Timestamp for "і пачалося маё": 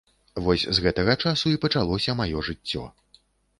1.53-2.43